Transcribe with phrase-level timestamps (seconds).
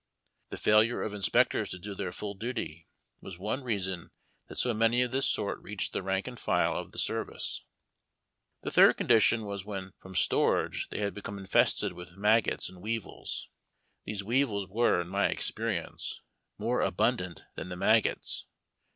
[0.49, 2.87] The failure of inspectors to do their full duty
[3.21, 4.09] was one reason
[4.47, 7.61] that so many of this sort reached the rank and' file of the service.
[8.63, 12.81] The third condition was when from storage they had be come infested with maggots and
[12.81, 13.47] weevils.
[14.03, 16.21] These weevils were, in my experience,
[16.57, 18.47] more abundant than the maggots.